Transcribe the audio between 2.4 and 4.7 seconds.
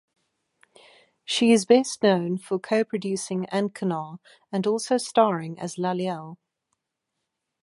co-producing "Ancanar" and